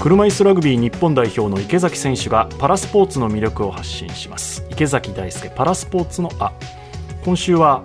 [0.00, 4.64] 車椅子ラグビー日本代表の池崎選手がパラスポーツの魅力を発信します。
[4.70, 6.52] 池崎大輔パラスポーツのあ。
[7.24, 7.82] 今週は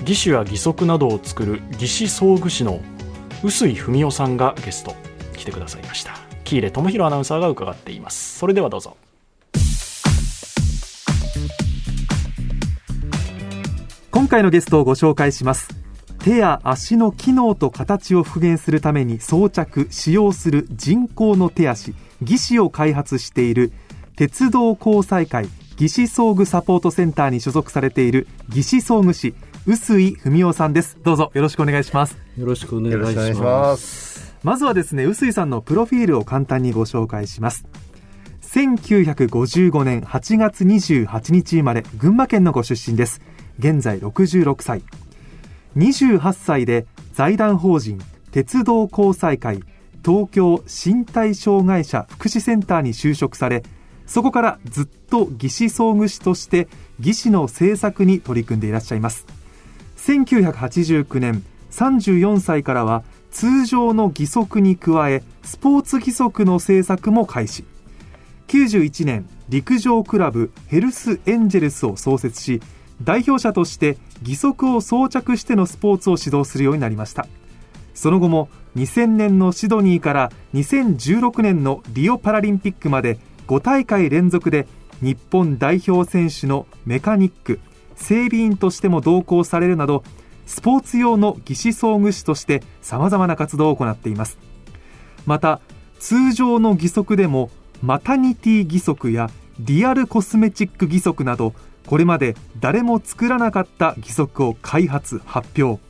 [0.00, 2.80] 義手や義足などを作る義肢装具士の
[3.44, 4.94] 臼井文夫さんがゲスト。
[5.36, 6.14] 来てくださいました。
[6.42, 8.38] 喜入智弘アナウンサーが伺っています。
[8.40, 8.96] それではどうぞ。
[14.10, 15.68] 今回のゲストをご紹介します。
[16.22, 23.72] 手や足の機能と形を復元するために装着使用する人工の手足義肢を開発している
[24.14, 25.48] 鉄道交際会
[25.80, 29.34] 義肢装具サポートセンターに所属されている義肢装具士
[29.66, 30.96] 臼井文夫さんです。
[31.02, 32.16] どうぞよろしくお願いします。
[32.38, 34.36] よろしくお願いします。
[34.44, 37.66] まずはですね臼井さんのプロフィールを簡単にご紹介します。
[38.42, 43.20] 1955年8月28日生まれ群馬県のご出身です。
[43.58, 44.82] 現在66歳。
[45.76, 49.62] 28歳で財団法人鉄道交際会
[50.04, 53.62] 東京身体障害者福祉センターに就職され
[54.06, 59.26] そこからずっと義肢装具士として義肢の製作に取り組んでいらっしゃいます。
[59.96, 67.64] 1989年34歳からは通常の義足に加えスポーツ義足の製作も開始。
[68.48, 72.60] 91年陸上クラブヘルスエンジェルスを創設し
[73.02, 77.26] 代表者として義足を装着してのスポーツを指導するようになりました。
[77.94, 84.66] その後も2000年のシドニーから2016年のリオパラリンピックまで5大会連続で
[85.00, 87.60] 日本代表選手のメカニック
[87.96, 90.04] 整備員としても同行されるなど
[90.46, 94.38] スポーツ用の義肢装具士として様々な活動を行っています。
[95.26, 95.60] また
[95.98, 97.50] 通常の義足でも
[97.82, 101.52] マタニティ義足やリアルコスメチック義足など
[101.86, 105.80] これまで誰も作らなかった義足を開発発表。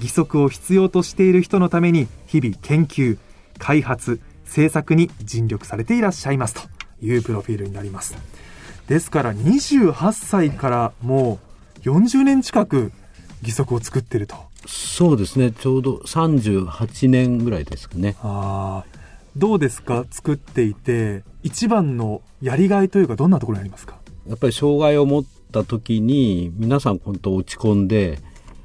[0.00, 3.18] 義足を必要としている人のために日々研究
[3.58, 6.62] 開発制作に尽力されていらっしゃいますと
[7.00, 8.16] いうプロフィールになります。
[8.88, 11.38] ですから28歳からも
[11.78, 12.90] う40年近く
[13.42, 14.36] 義足を作ってると。
[14.66, 15.52] そうですね。
[15.52, 18.16] ちょうど38年ぐらいですかね。
[18.22, 18.84] あ
[19.36, 20.04] どうですか？
[20.10, 24.01] 作っていて一番のやりがいというかどんなところにありますか？
[24.28, 28.18] やっぱり障害を持った時に皆さん本当落ち込んで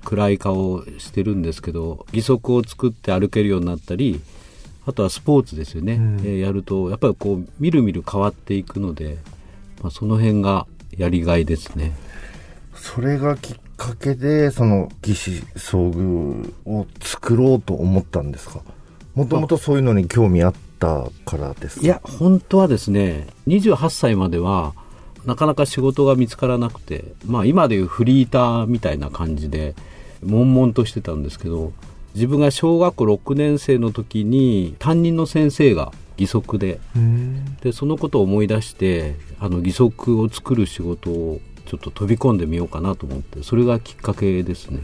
[0.04, 4.22] 暗い顔してるんですけど義足を作って歩けるようになったり
[4.86, 9.18] あとはスポーツですよね、うん、えやるとやっぱりこうみるみる変わっていくので、
[9.82, 10.66] まあ、その辺が
[10.98, 11.94] やりがいですね。
[12.74, 18.62] それがきっかけでその義肢装具を作ろうと思ったんですか？
[19.14, 21.86] もともとそういうのに興味あったからですか？
[21.86, 24.74] いや本当はですね28歳までは
[25.28, 29.76] なかなか仕事が見つからなくて、まあ今でいうフリーターみたいな感じで、
[30.24, 31.74] 悶々としてたんですけど、
[32.16, 36.80] 自分が小学校6年生の時に担任の先生が義足で、
[37.62, 44.80] で、そのことを思い出して、あの義足を作る仕事をちょっと飛び込んでみようかなと思って、それがきっかけですね。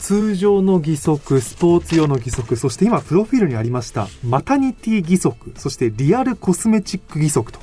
[0.00, 7.60] 通常の義足、スポーツ用の義足、そして今、プロフィールにありました、マタニティ義足、そしてリアルコスメチック義足と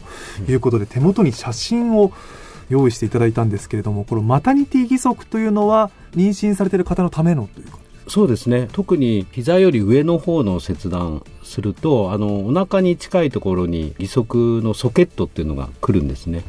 [0.47, 2.13] いうことで、手元に写真を
[2.69, 7.79] 用意していただいたんですけれども、このマタニティ義足というのは、妊娠されている方のためのというか？
[8.07, 8.69] そうですね。
[8.71, 16.43] 特に膝より上の方の切断するとあのお腹に近いところに義足のソケットっていうのが来るんですね。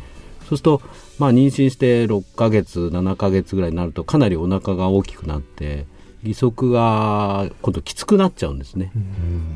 [0.49, 0.83] そうすると、
[1.19, 5.87] まあ、妊娠して6ヶ月7ヶ月ぐらいになるとかなりお腹が大きくなって
[6.23, 8.91] 義足が今度きつくなっちゃうんですね。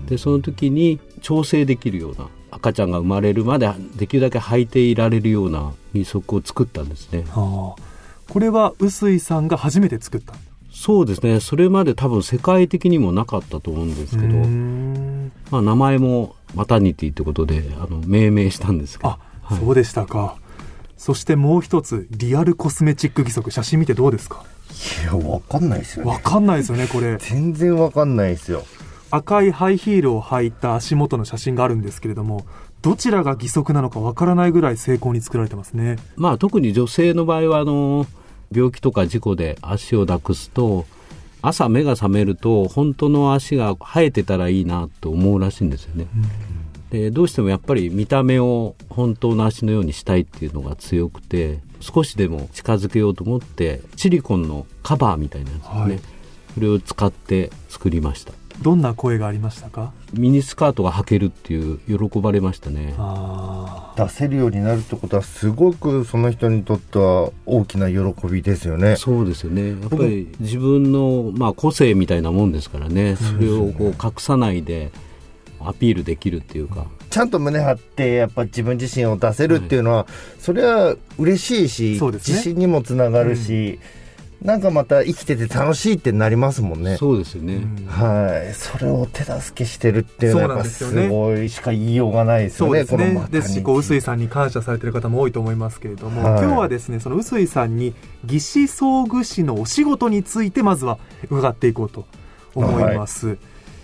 [0.06, 7.24] でその時に調整できるような赤ちゃんが生まれるまでできるだけ履いていられるような義足を作ったんですね。
[7.30, 7.82] はあ、
[8.30, 10.34] これは臼井さんが初めて作った
[10.70, 11.40] そうですね。
[11.40, 14.36] それまで多分世界的にもなかったと思うんですけど、
[15.50, 19.10] まあ、名前もマタニティってことであの命名したんですけど。
[19.10, 20.36] あ、はい、そうでしたか
[20.96, 24.44] そしてもう一つ、リアルコスメチック義足、写真見てどうですか？
[25.02, 26.10] いや、わかんないですよね。
[26.10, 27.16] わかんないですよね、これ。
[27.18, 28.64] 全然わかんないですよ。
[29.10, 32.46] 赤いハイヒールを履いた足元の写真があるんですけれども、
[32.80, 35.96] どちらが義足なのかわからないぐらい精巧に作られてますね。
[36.16, 38.06] まあ、特に女性の場合は、あの、
[38.50, 40.86] 病気とか事故で足をなくすと、
[41.42, 46.06] 朝目が覚めると、本当の足が生えてたらいいなと思うらしいんですよね。
[46.14, 46.22] うん
[46.92, 56.00] でどうしてもやっぱり見た目を本当の足のようにしたいっていうのが強くて少しでも近づけようと思ってシリコンのカバーみたいなやつですね、はい、
[56.54, 58.34] それを使って作りました。
[58.60, 59.92] どんな声がありましたか？
[60.12, 61.78] ミニスカートが履けるっていう
[62.10, 62.94] 喜ばれましたね。
[63.96, 68.96] 出せるようになるってことはすごくその人にとっては大きな喜びですよね。
[68.96, 69.70] そうですよね。
[69.70, 73.16] やっぱり自分の、まあ、個性みたいなもんですからね。
[73.16, 74.92] それをこう隠さないで、
[75.68, 76.86] アピールできるっていうか。
[77.10, 80.06] ちゃんと胸張ってやっぱ自分自身を出せるっていうのは、
[80.38, 82.12] それは嬉しいし、ね。
[82.12, 83.78] 自信にもつながるし、
[84.42, 86.96] なんかまた生きてて楽しいってなりますもんね。
[86.96, 92.84] そうですよね、うんはい、それを手助けしてるっていうのはすごいしか言いようがないですよね。
[92.84, 93.20] そうですね。
[93.20, 96.42] こですしこう臼井さんに感謝されてる方も多いと思いますけれども、はい。
[96.42, 97.94] 今日はですねその臼井さんに
[98.24, 100.98] 義肢装具士のお仕事についてまずは
[101.30, 102.04] 伺っていこうと
[102.56, 103.38] 思います、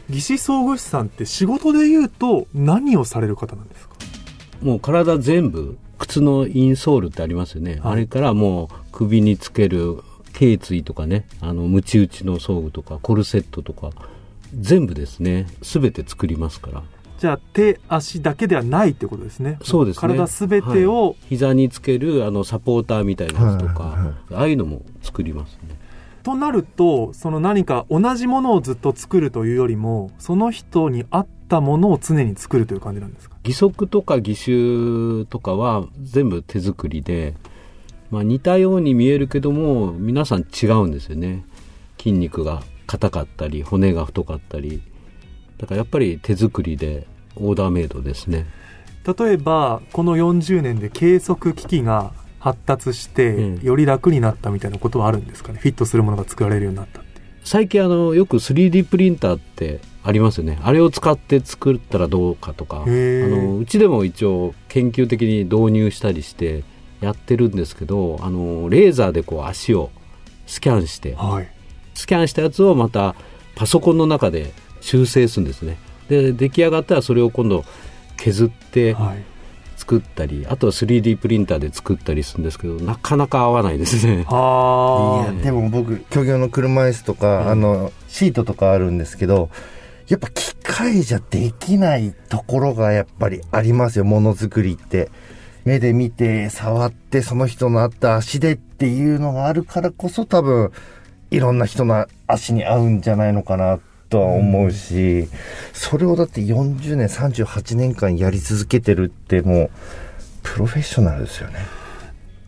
[0.08, 3.94] 義肢装具士さんって仕事で言うと何をされる方なんですか？
[4.62, 7.92] もう体全部靴のインソールってありますよね、はい。
[7.92, 10.02] あれからもう首につける
[10.32, 11.26] 頸椎とかね。
[11.40, 13.90] あのムチ打ちの装具とかコルセットとか。
[14.58, 15.46] 全部ですね。
[15.60, 16.82] 全て作りますから。
[17.18, 19.58] じゃあ手足だけではないってことですね。
[19.62, 20.00] そうですね。
[20.00, 24.34] 体すべてを、膝につけるあのサポーターみたいなやつとか、はいはい。
[24.36, 25.76] ああいうのも作りますね
[26.28, 33.36] となるとその何か同じものをずっと作るというよりもその人に合ったものを常に作るという感じなんですか？
[33.44, 37.32] 義足とか義手とかは全部手作りで、
[38.10, 41.46] まあ、似たように見えるけども皆さん違うんですよね。
[41.96, 44.82] 筋肉が硬かったり骨が太かったり。
[45.56, 48.44] だからやっぱり手作りでオーダーメイドですね。
[49.18, 53.64] 例えばこの40年で計測機器が発達して、うん。
[53.64, 55.58] より楽になったみたいなことはあるんですかね？
[55.60, 60.58] フィットするものが作られるようになったって最近あのよく 3D プリンターってありますよね。
[60.62, 62.82] あれを使って作ったらどうかとか。
[62.82, 66.64] あのうちでも一応研究的に導入したりして
[67.00, 69.90] やってるんですけどあのレーザーでこう足を
[70.46, 71.48] スキャンしてはい。
[71.94, 73.16] スキャンしたやつをまた
[73.56, 75.78] パソコンの中で修正するんですね。
[76.08, 77.64] で出来上がったらそれを今度
[78.16, 79.24] 削ってはい
[79.88, 84.26] 作ったりあとは 3D プリンターで作ったりするんですけどなかなか合わないですね。
[84.28, 89.48] あいやでも僕漁業の車椅子とか、あのシートとかあるんですけど
[90.06, 95.08] やっぱ機械じゃできないところがやっぱりありますよものづくりって。
[95.64, 100.70] 目で見て触ってその人の合った足でっていうのがあるからこそ多分
[101.30, 105.28] いろんな人の足に合うんじゃないのかなとは思うし、
[105.72, 109.70] それをだって40年38年間やり続けてるってもう
[110.42, 111.58] プロフェッショナルですよね。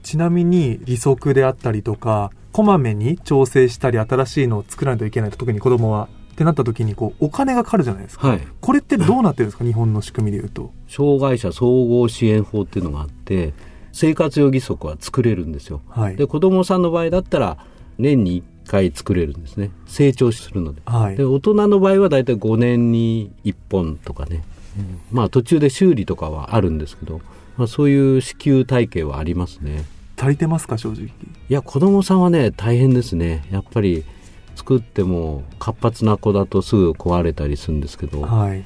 [0.02, 8.40] ちなみに利息であったりとかこまめに調整したり新しいのを作らないといけないと特に子供はってなった時にこうお金がかかるじゃないですか、はい。
[8.60, 9.64] これってどうなってるんですか？
[9.64, 10.72] 日本の仕組みでいうと。
[10.88, 13.52] 障害者総合支援法っていうのがあって
[13.92, 15.82] 生活用義足は作れるんですよ。
[15.88, 16.16] はい。
[16.16, 17.58] で子供さんの場合だったら
[17.98, 19.72] 年に1回作れるんですね。
[19.86, 20.80] 成長するので。
[20.86, 21.16] はい。
[21.16, 24.44] で大人の場合はだいたい5年に1本とかね、
[25.10, 27.20] まあ途中で修理とかはあるんですけど、
[27.56, 29.84] まあ、そういう支給体系はありますね。
[30.16, 31.06] 足りてますか正直。
[31.06, 31.10] い
[31.48, 33.44] や子供さんはね大変ですね。
[33.50, 34.04] やっぱり
[34.54, 38.22] 作っても活発な子だとすぐ壊れたりするんですけど。
[38.22, 38.62] はい。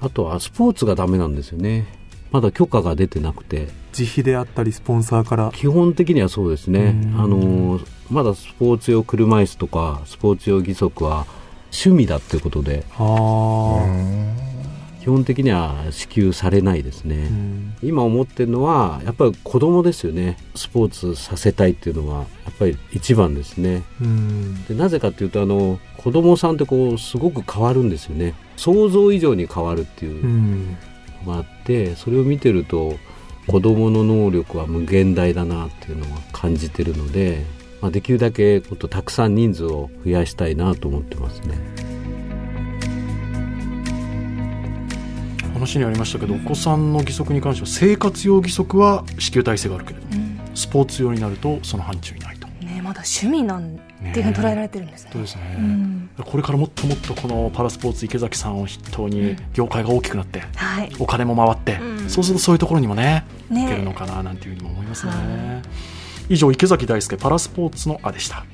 [0.00, 1.86] あとはスポーツがダメなんですよね
[2.30, 3.68] まだ許可が出てなくて。
[3.98, 5.50] 自費であったりスポンサーから。
[5.54, 6.94] 基本的にはそうですね。
[7.14, 7.20] うん。
[7.20, 7.80] あの
[8.10, 11.26] まだスポーツ用車椅子とかスポーツ用義足は
[11.72, 12.84] 趣味だってことで。
[15.00, 17.76] 基本的には支給されないですね、うん。
[17.80, 20.36] 今思ってるのはやっぱり子供ですよね。
[20.56, 23.84] スポーツさせたいっていうのはやっぱり一番ですね。
[24.00, 24.64] うん。
[24.64, 28.34] でなぜかっていうとあの子供さんってこうすごく変わるんですよね。
[28.56, 30.76] 想像以上に変わるっていう
[31.24, 32.98] があってそれを見てると
[33.46, 37.44] 子供の能力は無限大だなっていうのは感じてるので、
[37.80, 41.56] まあ、できるだけもっとたくさん人数を増やしたいなと思ってますね。
[45.52, 50.38] 話にありましたけどお子さんの義足に関しては生活用義足は支給体制があるけれどうん。
[50.54, 52.35] スポーツ用になるとその範疇にない
[52.96, 53.78] だ趣味なん
[54.12, 55.10] ていうふうに捉えられてるんですね。
[55.12, 56.10] そうですね、うん。
[56.16, 60.92] これからもっともっとこのパラスポーツ池崎さんを筆頭に業界が大きくなってはい。
[60.98, 62.10] お金も回って、うん。
[62.10, 65.62] そうするとそういうところにもねいけるのね、かななんていうふうにも思いますね、は
[66.28, 68.44] 以上池崎大輔パラスポーツのあでした